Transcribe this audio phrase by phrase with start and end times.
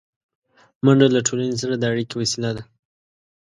[0.83, 2.63] منډه له ټولنې سره د اړیکې وسیله ده